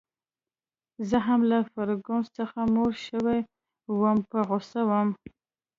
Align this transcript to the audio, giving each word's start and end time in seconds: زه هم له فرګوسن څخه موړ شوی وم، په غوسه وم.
زه 1.09 1.17
هم 1.27 1.41
له 1.51 1.57
فرګوسن 1.71 2.33
څخه 2.39 2.59
موړ 2.73 2.91
شوی 3.07 3.39
وم، 3.99 4.17
په 4.29 4.37
غوسه 4.47 4.81
وم. 4.89 5.09